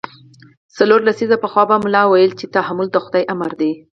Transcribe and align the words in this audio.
څلور 0.77 0.99
لسیزې 1.07 1.37
پخوا 1.43 1.63
به 1.69 1.75
ملا 1.85 2.03
ویل 2.07 2.31
چې 2.39 2.45
تحمل 2.55 2.87
د 2.91 2.97
خدای 3.03 3.23
امر 3.33 3.51
دی. 3.59 3.71